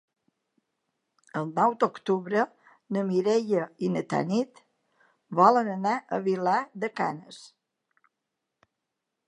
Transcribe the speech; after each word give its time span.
El 1.41 1.43
nou 1.57 1.75
d'octubre 1.83 2.45
na 2.97 3.03
Mireia 3.09 3.67
i 3.87 3.91
na 3.97 4.03
Tanit 4.15 4.61
volen 5.41 5.69
anar 5.75 5.95
a 6.01 6.19
Vilar 6.31 6.59
de 6.85 6.91
Canes. 7.03 7.43